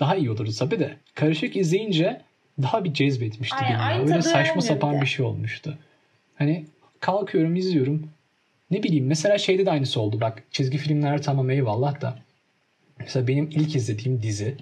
[0.00, 0.96] daha iyi olurdu tabii de.
[1.14, 2.20] Karışık izleyince
[2.62, 3.82] daha bir cezbetmişti Aynen, beni.
[3.82, 3.88] ya.
[3.88, 5.78] aynı Öyle saçma sapan bir şey olmuştu.
[6.34, 6.66] Hani
[7.00, 8.08] kalkıyorum izliyorum.
[8.70, 10.20] Ne bileyim mesela şeyde de aynısı oldu.
[10.20, 12.18] Bak çizgi filmler tamam eyvallah da.
[12.98, 14.56] Mesela benim ilk izlediğim dizi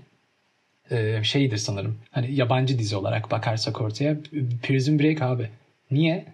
[0.90, 1.98] e, şeydir sanırım.
[2.10, 4.16] Hani yabancı dizi olarak bakarsak ortaya
[4.62, 5.48] Prison Break abi.
[5.90, 6.24] Niye?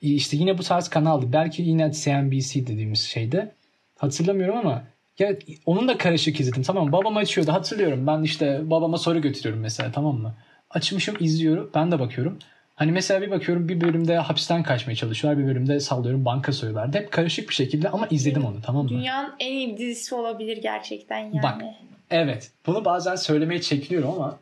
[0.00, 1.32] İşte yine bu tarz kanaldı.
[1.32, 3.52] Belki yine CNBC dediğimiz şeyde.
[3.98, 4.84] Hatırlamıyorum ama
[5.18, 5.36] ya
[5.66, 6.92] onun da karışık izledim tamam mı?
[6.92, 8.06] Babam açıyordu hatırlıyorum.
[8.06, 10.34] Ben işte babama soru götürüyorum mesela tamam mı?
[10.70, 11.70] Açmışım izliyorum.
[11.74, 12.38] Ben de bakıyorum.
[12.74, 15.42] Hani mesela bir bakıyorum bir bölümde hapisten kaçmaya çalışıyorlar.
[15.44, 16.98] Bir bölümde sallıyorum banka soyuyorlardı.
[16.98, 18.88] Hep karışık bir şekilde ama izledim onu tamam mı?
[18.88, 21.42] Dünyanın en iyi dizisi olabilir gerçekten yani.
[21.42, 21.62] Bak.
[22.10, 22.50] Evet.
[22.66, 24.38] Bunu bazen söylemeye çekiniyorum ama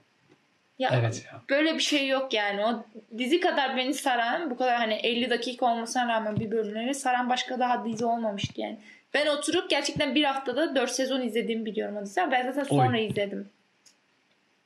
[0.78, 1.40] Ya evet ya.
[1.50, 2.64] böyle bir şey yok yani.
[2.64, 2.84] O
[3.18, 7.58] dizi kadar beni saran, bu kadar hani 50 dakika olmasına rağmen bir bölümleri saran başka
[7.58, 8.78] daha dizi olmamıştı yani.
[9.14, 12.20] Ben oturup gerçekten bir haftada 4 sezon izlediğimi biliyorum o dizi.
[12.32, 13.06] Ben zaten sonra Oy.
[13.06, 13.48] izledim.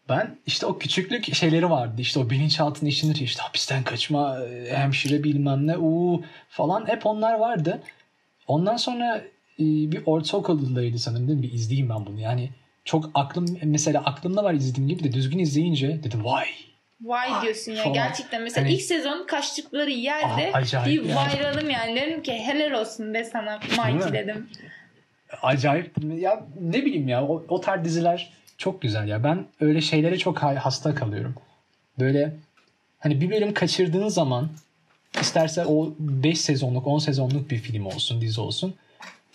[0.08, 1.94] Ben işte o küçüklük şeyleri vardı.
[1.98, 7.06] İşte o bilinçaltına işlenir ya işte hapisten kaçma, e, hemşire bilmem ne uuu falan hep
[7.06, 7.82] onlar vardı.
[8.46, 9.16] Ondan sonra
[9.58, 12.20] e, bir ortaokuldaydı sanırım dedim bir izleyeyim ben bunu.
[12.20, 12.50] Yani
[12.84, 16.46] çok aklım mesela aklımda var izlediğim gibi de düzgün izleyince dedim vay.
[17.02, 17.94] Vay diyorsun ya falan.
[17.94, 18.42] gerçekten.
[18.42, 21.14] Mesela Hani- ilk sezon kaçtıkları yerde Aa, bir yani.
[21.14, 22.00] vayradım yani.
[22.00, 24.12] Dedim ki helal olsun be sana Mikey mi?
[24.12, 24.48] dedim.
[25.42, 28.32] Acayip ya ne bileyim ya o, o tarz diziler
[28.62, 29.24] çok güzel ya.
[29.24, 31.34] Ben öyle şeylere çok hasta kalıyorum.
[31.98, 32.32] Böyle
[32.98, 34.48] hani bir bölüm kaçırdığın zaman
[35.20, 38.74] isterse o 5 sezonluk 10 sezonluk bir film olsun dizi olsun.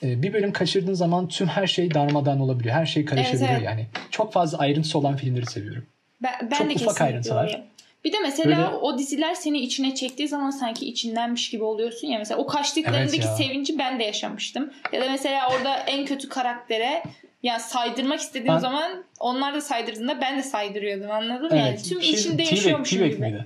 [0.04, 2.76] e, Bir bölüm kaçırdığın zaman tüm her şey darmadağın olabiliyor.
[2.76, 3.70] Her şey karışabiliyor Evet, evet.
[3.70, 3.86] yani.
[4.12, 5.86] Çok fazla ayrıntısı olan filmleri seviyorum.
[6.24, 7.62] Ben, ben Çok de ufak ayrıntılar.
[8.06, 12.20] Bir de mesela Böyle- o diziler seni içine çektiği zaman sanki içindenmiş gibi oluyorsun ya.
[12.20, 13.36] Mesela o kaçtıklarındaki Evet ya.
[13.36, 14.74] sevinci ben de yaşamıştım.
[14.94, 17.04] Ya da mesela orada en kötü karaktere
[17.44, 21.58] yani saydırmak istediğim Ben- zaman onlar da saydırdığında ben de saydırıyordum anladın mı?
[21.58, 21.86] Yani Evet.
[21.90, 23.18] tüm Şey- içinde yaşıyormuşum gibi.
[23.20, 23.46] miydi?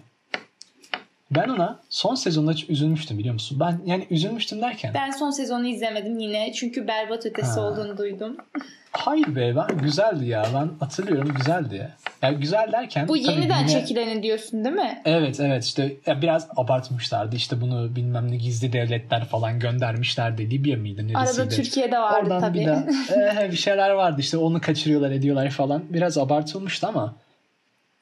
[1.31, 3.57] Ben ona son sezonda üzülmüştüm biliyor musun?
[3.59, 4.93] Ben yani üzülmüştüm derken.
[4.93, 7.61] Ben son sezonu izlemedim yine çünkü berbat ötesi Ha.
[7.61, 8.37] olduğunu duydum.
[8.91, 10.45] Hayır be ben güzeldi ya.
[10.53, 11.91] Ben hatırlıyorum güzeldi ya.
[12.21, 15.01] Yani güzel derken Bu yeniden yine- çekileni diyorsun değil mi?
[15.05, 17.35] Evet evet işte ya biraz abartmışlardı.
[17.35, 20.49] İşte bunu bilmem ne gizli devletler falan göndermişlerdi.
[20.49, 21.41] Libya mıydı neresiydi?
[21.41, 22.59] Arada Türkiye'de vardı Oradan tabii.
[22.59, 22.83] bir daha
[23.45, 25.83] eh, bir şeyler vardı işte onu kaçırıyorlar ediyorlar falan.
[25.89, 27.15] Biraz abartılmıştı ama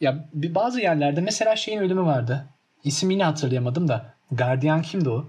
[0.02, 2.46] ya bazı yerlerde mesela şeyin ölümü vardı.
[2.84, 4.06] İsmini hatırlayamadım da.
[4.32, 5.26] Gardiyan kimdi o?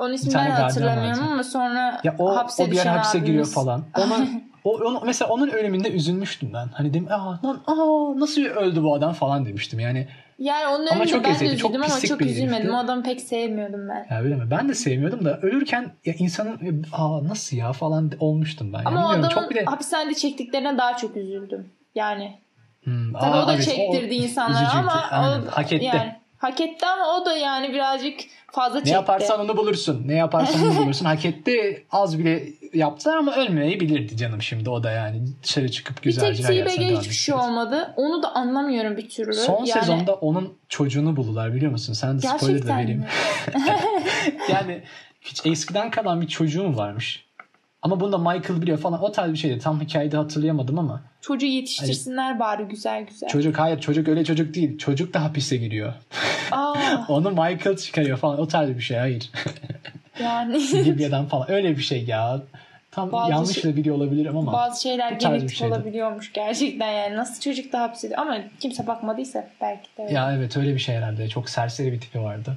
[0.00, 1.32] Onun ismini ben hatırlamıyorum vardı.
[1.32, 3.84] ama sonra Ya o, hapse o bir yer hapse giriyor falan.
[3.98, 4.26] Ona,
[4.64, 6.68] o, onu, mesela onun ölümünde üzülmüştüm ben.
[6.74, 9.80] Hani dedim aa, lan, aa nasıl öldü bu adam falan demiştim.
[9.80, 10.08] Yani
[10.38, 12.74] Yani onun Ama çok ben de eziydi, çok üzüldüm ama çok üzülmedim.
[12.74, 14.14] O adamı pek sevmiyordum ben.
[14.14, 14.50] ya öyle mi?
[14.50, 18.78] Ben de sevmiyordum da ölürken ya insanın aa nasıl ya falan olmuştum ben.
[18.78, 21.68] Yani Ama o adamın çok bir de hapishanede çektiklerine daha çok üzüldüm.
[21.94, 22.40] Yani
[22.84, 23.12] Hmm.
[23.12, 24.78] Tabii Aa, o da evet, çektirdi insanlara üzücü.
[24.78, 25.84] ama Aynen, o, hak etti.
[25.84, 28.20] Yani, hak etti ama o da yani birazcık
[28.52, 28.90] fazla çekti.
[28.90, 30.02] Ne yaparsan onu bulursun.
[30.06, 31.04] Ne yaparsan onu bulursun.
[31.04, 31.86] Hak etti.
[31.90, 32.42] Az bile
[32.74, 34.70] yaptı ama ölmeyi bilirdi canım şimdi.
[34.70, 37.94] O da yani dışarı çıkıp bir güzelce tek hayatına devam hiçbir şey olmadı.
[37.96, 39.34] Onu da anlamıyorum bir türlü.
[39.34, 41.92] Son yani, sezonda onun çocuğunu buldular biliyor musun?
[41.92, 43.04] Sen de spoiler da vereyim.
[44.48, 44.82] yani
[45.20, 47.29] hiç eskiden kalan bir çocuğu mu varmış?
[47.82, 49.02] Ama bunu da Michael biliyor falan.
[49.02, 49.58] O tarz bir şeydi.
[49.58, 51.02] Tam hikayede hatırlayamadım ama.
[51.20, 53.28] Çocuğu yetiştirsinler bari güzel güzel.
[53.28, 54.78] Çocuk hayır çocuk öyle çocuk değil.
[54.78, 55.92] Çocuk da hapise giriyor.
[56.52, 56.74] Aa,
[57.08, 58.40] Onu Michael çıkarıyor falan.
[58.40, 59.30] O tarz bir şey hayır.
[60.22, 61.50] yani Libya'dan falan.
[61.50, 62.42] Öyle bir şey ya.
[62.90, 64.52] Tam Bazı yanlış şey- da biliyor olabilirim ama.
[64.52, 67.16] bazı şeyler genetik olabiliyormuş gerçekten yani.
[67.16, 70.14] Nasıl çocuk da hapsediyor ama kimse bakmadıysa belki de öyle.
[70.14, 71.28] Ya evet öyle bir şey herhalde.
[71.28, 72.56] Çok serseri bir tipi vardı.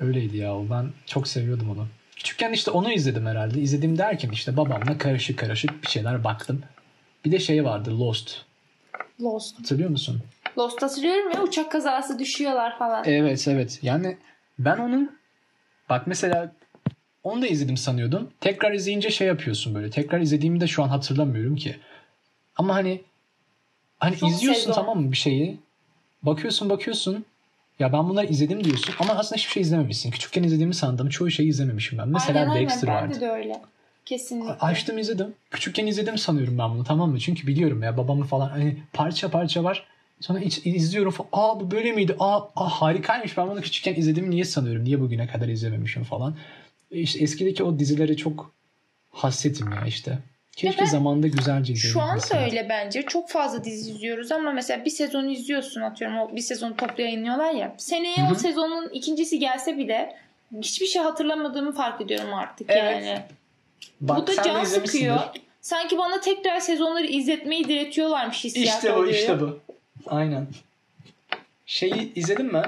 [0.00, 0.56] Öyleydi ya.
[0.56, 0.66] o.
[0.70, 1.86] Ben çok seviyordum onu.
[2.16, 3.60] Küçükken işte onu izledim herhalde.
[3.60, 6.62] İzledim derken işte babamla karışık karışık bir şeyler baktım.
[7.24, 8.42] Bir de şey vardı Lost.
[9.20, 9.58] Lost.
[9.58, 10.20] Hatırlıyor musun?
[10.58, 13.04] Lost hatırlıyorum ya uçak kazası düşüyorlar falan.
[13.06, 13.78] Evet evet.
[13.82, 14.16] Yani
[14.58, 15.18] ben onun
[15.88, 16.52] bak mesela
[17.22, 18.30] onu da izledim sanıyordum.
[18.40, 19.90] Tekrar izleyince şey yapıyorsun böyle.
[19.90, 21.76] Tekrar izlediğimi de şu an hatırlamıyorum ki.
[22.56, 23.02] Ama hani
[23.98, 24.74] hani Son izliyorsun sezon.
[24.74, 25.60] tamam mı bir şeyi.
[26.22, 27.24] Bakıyorsun bakıyorsun.
[27.78, 30.10] Ya ben bunları izledim diyorsun ama aslında hiçbir şey izlememişsin.
[30.10, 31.08] Küçükken izlediğimi sandım.
[31.08, 32.08] Çoğu şeyi izlememişim ben.
[32.08, 32.64] Mesela aynen, aynen.
[32.64, 33.20] Dexter Bende vardı.
[33.20, 33.62] de öyle.
[34.04, 34.52] Kesinlikle.
[34.52, 35.34] Açtım izledim.
[35.50, 37.18] Küçükken izledim sanıyorum ben bunu tamam mı?
[37.20, 39.86] Çünkü biliyorum ya babamı falan hani parça parça var.
[40.20, 41.28] Sonra hiç izliyorum falan.
[41.32, 42.16] Aa bu böyle miydi?
[42.18, 43.36] Aa, aa harikaymış.
[43.36, 44.84] Ben bunu küçükken izledim niye sanıyorum?
[44.84, 46.36] Niye bugüne kadar izlememişim falan.
[46.90, 48.52] İşte eskideki o dizilere çok
[49.10, 50.18] hasretim ya işte.
[50.56, 51.90] Keşke ben- zamanında güzelce izledim.
[51.92, 53.02] Şu an da öyle bence.
[53.02, 56.18] Çok fazla dizi izliyoruz ama mesela bir sezon izliyorsun atıyorum.
[56.18, 57.74] O bir sezon toplu yayınlıyorlar ya.
[57.78, 58.32] Seneye Hı hı.
[58.32, 60.16] o sezonun ikincisi gelse bile
[60.58, 63.06] hiçbir şey hatırlamadığımı fark ediyorum artık Evet.
[63.06, 63.20] yani.
[64.00, 65.18] Bak, Bu da can sıkıyor.
[65.60, 69.14] Sanki bana tekrar sezonları izletmeyi diretiyorlarmış hissiyat İşte bu oluyor.
[69.14, 69.58] işte bu.
[70.06, 70.46] Aynen.
[71.66, 72.62] Şeyi izledin mi?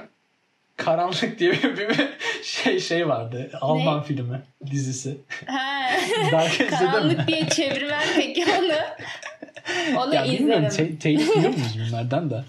[0.79, 2.09] Karanlık diye bir, bir
[2.43, 3.51] şey şey vardı.
[3.61, 5.19] Alman filmi dizisi.
[5.47, 6.67] He.
[6.71, 8.73] Karanlık diye çevirmen peki onu.
[10.03, 10.93] Onu Ya bilmiyorum izledim.
[10.97, 12.45] te- telif yiyor muyuz bunlardan da?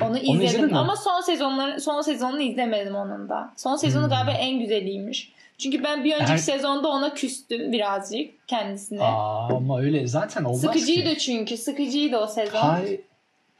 [0.00, 0.78] Onu izledim mi?
[0.78, 3.52] ama son sezonları son sezonunu izlemedim onun da.
[3.56, 4.10] Son sezonu Hmm.
[4.10, 5.32] galiba en güzeliymiş.
[5.58, 9.02] Çünkü ben bir önceki Her- sezonda ona küstüm birazcık kendisine.
[9.02, 11.18] Aa, ama öyle zaten olmaz Sıkıcıydı ki.
[11.18, 11.56] çünkü.
[11.56, 12.58] Sıkıcıydı o sezon.
[12.58, 13.00] Hay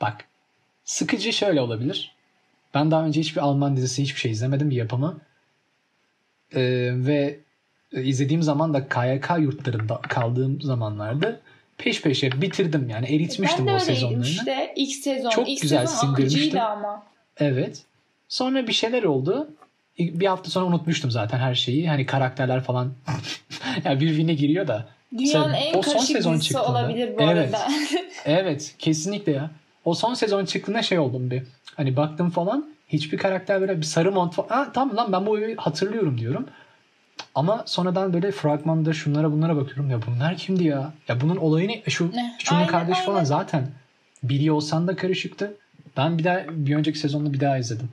[0.00, 0.24] bak
[0.85, 2.13] sıkıcı şöyle olabilir.
[2.74, 5.20] Ben daha önce hiçbir Alman dizisi hiçbir şey izlemedim bir yapımı.
[6.54, 7.38] Ee, ve
[7.92, 11.40] izlediğim zaman da KYK yurtlarında kaldığım zamanlarda
[11.78, 14.24] peş peşe bitirdim yani eritmiştim ben o sezonlarını.
[14.24, 14.72] işte.
[14.76, 15.30] İlk sezon.
[15.30, 16.60] Çok İlk güzel sezon sindirmiştim.
[16.60, 17.02] ama.
[17.38, 17.82] Evet.
[18.28, 19.48] Sonra bir şeyler oldu.
[19.98, 21.88] Bir hafta sonra unutmuştum zaten her şeyi.
[21.88, 22.92] Hani karakterler falan
[23.84, 24.88] yani birbirine giriyor da.
[25.18, 27.54] Dünyanın Mesela en o son sezon çıktığında- olabilir bu Evet.
[27.54, 27.68] arada.
[28.24, 29.50] Evet kesinlikle ya.
[29.84, 31.42] O son sezon çıktığında şey oldum bir.
[31.76, 34.48] Hani baktım falan hiçbir karakter böyle bir sarı mont falan.
[34.48, 36.46] Ha, tamam lan ben bu oyunu hatırlıyorum diyorum.
[37.34, 39.90] Ama sonradan böyle fragmanda şunlara bunlara bakıyorum.
[39.90, 40.92] Ya bunlar kimdi ya?
[41.08, 41.82] Ya bunun olayı ne?
[41.87, 42.34] E Şu Ne?
[42.38, 43.68] şunun Aynen, kardeşi falan zaten
[44.22, 45.54] biliyor olsan da karışıktı.
[45.96, 47.88] Ben bir daha bir önceki sezonda bir daha izledim.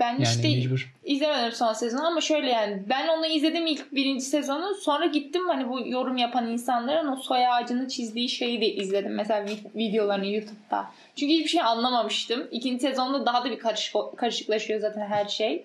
[0.00, 0.92] Ben Yani işte mecbur.
[1.04, 5.68] izlemedim son sezonu ama şöyle yani ben onu izledim ilk birinci sezonu sonra gittim hani
[5.68, 10.90] bu yorum yapan insanların o soy ağacını çizdiği şeyi de izledim mesela vi- videolarını YouTube'da.
[11.16, 12.48] Çünkü hiçbir şey anlamamıştım.
[12.50, 15.64] İkinci sezonda daha da bir karışık, karışıklaşıyor zaten her şey.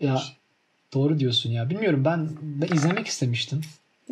[0.00, 0.22] Ya
[0.94, 1.70] doğru diyorsun ya.
[1.70, 3.60] Bilmiyorum ben, ben izlemek istemiştim.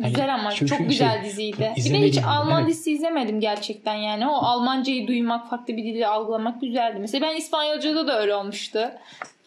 [0.01, 1.73] Hani Güzel ama çünkü çok şey, güzel diziydi.
[1.77, 2.69] Bir de hiç Alman evet.
[2.71, 4.27] dizisi izlemedim gerçekten yani.
[4.27, 6.97] O Almancayı duymak, farklı bir dili algılamak güzeldi.
[6.99, 8.91] Mesela ben İspanyolca'da da öyle olmuştu.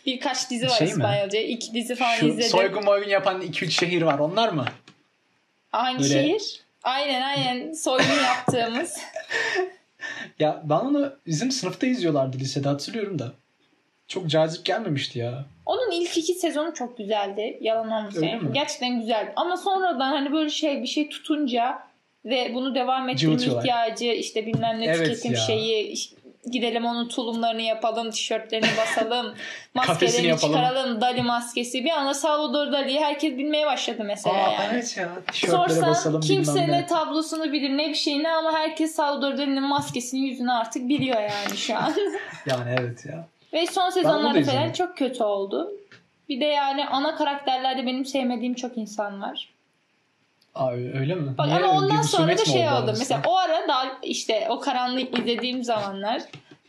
[0.07, 0.91] Birkaç dizi var Şey mi?
[0.93, 1.41] İspanyolca.
[1.41, 2.49] İki dizi falan Şu izledim.
[2.51, 4.65] soygun moygun yapan 2-3 şehir var onlar mı?
[5.73, 6.61] Hangi Böyle- şehir?
[6.83, 8.97] Aynen aynen soygun yaptığımız.
[10.39, 13.33] Ya ben onu bizim sınıfta izliyorlardı lisede hatırlıyorum da.
[14.09, 15.45] Çok cazip gelmemişti ya.
[15.69, 17.59] Onun ilk iki sezonu çok güzeldi.
[17.61, 18.53] Yalan olmasın.
[18.53, 19.33] Gerçekten güzeldi.
[19.37, 21.79] Ama sonradan hani böyle şey bir şey tutunca
[22.25, 25.39] ve bunu devam ettirme ihtiyacı işte bilmem ne Evet tüketim ya.
[25.39, 25.95] şeyi
[26.51, 29.35] gidelim onun tulumlarını yapalım, tişörtlerini basalım,
[29.75, 30.55] maskelerini yapalım.
[30.55, 31.85] çıkaralım, Dali maskesi.
[31.85, 34.69] Bir anda Salvador Dali'yi herkes bilmeye başladı mesela Aa, yani.
[34.73, 35.09] evet ya.
[35.33, 36.87] Sorsan basalım kimse ne.
[36.87, 41.77] tablosunu bilir ne bir şeyini ama herkes Salvador Dali'nin maskesini yüzünü artık biliyor yani şu
[41.77, 41.95] an.
[42.47, 43.27] Yani evet ya.
[43.53, 45.73] Ve son sezonlarda falan çok kötü oldu.
[46.29, 49.49] Bir de yani ana karakterlerde benim sevmediğim çok insan var.
[50.55, 51.39] Aa, öyle mi?
[51.39, 51.59] Bak Niye?
[51.59, 52.95] ama ondan sonra da şey oldu oldu.
[52.99, 56.23] Mesela o ara daha işte o karanlık izlediğim zamanlar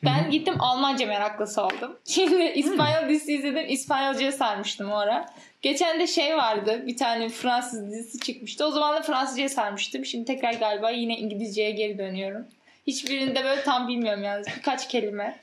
[0.04, 1.98] ben gittim Almanca meraklısı oldum.
[2.06, 3.65] Şimdi İspanyol dizisi izledim.
[3.70, 5.26] İspanyolcaya sarmıştım o ara.
[5.62, 6.84] Geçen de şey vardı.
[6.88, 8.65] Bir tane Fransız dizisi çıkmıştı.
[8.65, 10.06] O zaman da Fransızcaya sarmıştım.
[10.06, 12.48] Şimdi tekrar galiba yine İngilizceye geri dönüyorum.
[12.88, 14.44] Hiçbirinde böyle tam bilmiyorum yani.
[14.58, 15.39] Birkaç kelime.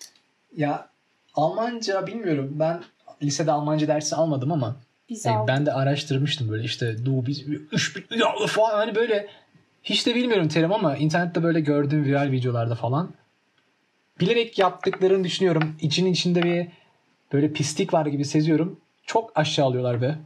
[0.57, 0.89] Ya
[1.37, 2.51] Almanca bilmiyorum.
[2.53, 2.83] Ben
[3.23, 4.77] lisede Almanca dersi almadım ama
[5.09, 5.49] Biz aldık.
[5.49, 9.29] ben de araştırmıştım böyle işte du biz üç ya falan hani böyle
[9.83, 13.11] hiç de bilmiyorum terim ama internette böyle gördüğüm viral videolarda falan
[14.21, 15.77] bilerek yaptıklarını düşünüyorum.
[15.81, 16.67] İçinin içinde bir
[17.33, 18.81] böyle pislik var gibi seziyorum.
[19.07, 20.19] Çok aşağılıyorlar be.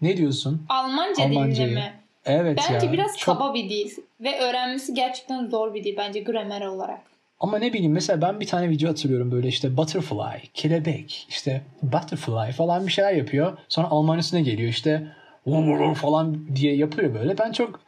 [0.00, 0.66] Ne diyorsun?
[0.68, 1.74] Almanca Almancayı.
[1.74, 1.94] mi?
[2.24, 2.92] Evet Bence ya.
[2.92, 3.38] biraz çok...
[3.38, 3.90] kaba bir dil.
[4.20, 7.00] Ve öğrenmesi gerçekten zor bir dil bence gramer olarak.
[7.40, 12.52] Ama ne bileyim mesela ben bir tane video hatırlıyorum böyle işte butterfly, kelebek, işte butterfly
[12.52, 13.58] falan bir şeyler yapıyor.
[13.68, 15.06] Sonra Almancasına geliyor işte
[15.94, 17.38] falan diye yapıyor böyle.
[17.38, 17.80] Ben çok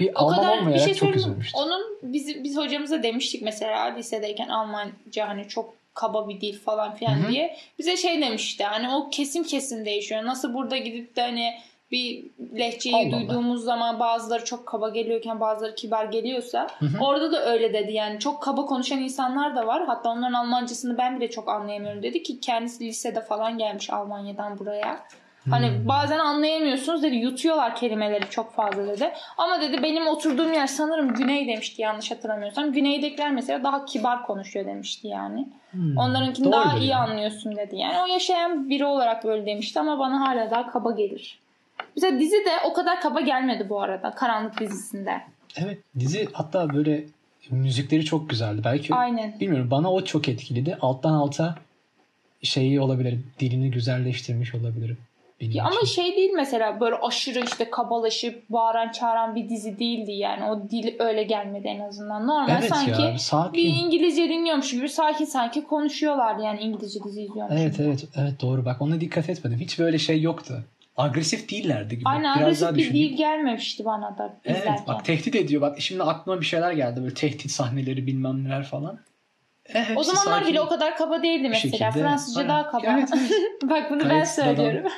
[0.00, 1.60] bir O Alman kadar bir olmayarak şey çok üzülmüştüm.
[1.62, 7.14] Onun biz, biz hocamıza demiştik mesela lisedeyken Almanca hani çok kaba bir dil falan filan
[7.14, 7.32] Hı hı.
[7.32, 7.56] diye.
[7.78, 10.24] Bize şey demişti hani o kesim kesim değişiyor.
[10.24, 11.54] Nasıl burada gidip de hani
[11.90, 12.24] bir
[12.58, 13.28] lehçeyi Allah Allah.
[13.28, 17.04] duyduğumuz zaman bazıları çok kaba geliyorken bazıları kibar geliyorsa Hı hı.
[17.04, 19.86] orada da öyle dedi yani çok kaba konuşan insanlar da var.
[19.86, 25.00] Hatta onların Almancasını ben bile çok anlayamıyorum dedi ki kendisi lisede falan gelmiş Almanya'dan buraya.
[25.50, 25.88] Hani Hmm.
[25.88, 29.12] bazen anlayamıyorsunuz dedi yutuyorlar kelimeleri çok fazla dedi.
[29.38, 32.72] Ama dedi benim oturduğum yer sanırım güney demişti yanlış hatırlamıyorsam.
[32.72, 35.48] Güneydekiler mesela daha kibar konuşuyor demişti yani.
[35.70, 37.10] Hmm, Onlarınkini daha doğrudur iyi yani.
[37.10, 37.76] anlıyorsun dedi.
[37.76, 41.38] Yani o yaşayan biri olarak böyle demişti ama bana hala daha kaba gelir.
[41.96, 45.22] Mesela dizi de o kadar kaba gelmedi bu arada Karanlık dizisinde.
[45.56, 47.04] Evet dizi hatta böyle
[47.50, 48.60] müzikleri çok güzeldi.
[48.64, 49.40] Belki Aynen.
[49.40, 50.78] bilmiyorum bana o çok etkiledi.
[50.80, 51.54] Alttan alta
[52.42, 53.18] şeyi olabilir.
[53.40, 54.98] Dilini güzelleştirmiş olabilirim.
[55.40, 60.12] Benim Ya ama şey değil mesela böyle aşırı işte kabalaşıp bağıran çağıran bir dizi değildi
[60.12, 60.44] yani.
[60.44, 62.26] O dil öyle gelmedi en azından.
[62.26, 63.52] Normal evet sanki ya sakin.
[63.52, 67.60] bir İngilizce dinliyormuş gibi sakin sakin konuşuyorlardı yani İngilizce dizi izliyormuş.
[67.60, 69.58] Evet evet evet doğru bak ona dikkat etmedim.
[69.58, 70.64] Hiç böyle şey yoktu.
[70.96, 72.08] Agresif değillerdi gibi.
[72.08, 73.12] Aynen Biraz agresif daha bir düşüneyim.
[73.12, 74.72] dil gelmemişti bana da izlerken.
[74.72, 75.62] Evet bak tehdit ediyor.
[75.62, 77.02] Bak şimdi aklıma bir şeyler geldi.
[77.02, 79.00] Böyle tehdit sahneleri bilmem neler falan.
[79.74, 81.88] E, o zamanlar bile o kadar kaba değildi mesela.
[81.88, 81.90] şekilde.
[81.90, 82.48] Fransızca Aynen.
[82.54, 82.86] daha kaba.
[82.86, 83.30] Evet, evet.
[83.62, 84.92] Bak bunu ben Gayet söylüyorum.